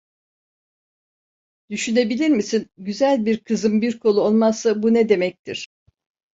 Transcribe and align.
Düşünebilir 1.69 2.29
misin, 2.29 2.69
güzel 2.77 3.25
bir 3.25 3.39
kızın 3.43 3.81
bir 3.81 3.99
kolu 3.99 4.21
olmazsa 4.21 4.83
bu 4.83 4.93
ne 4.93 5.09
demektir? 5.09 5.67